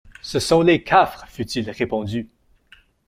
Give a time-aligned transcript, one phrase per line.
[0.23, 1.27] Ce sont les Cafres!
[1.27, 2.27] fut-il répondu.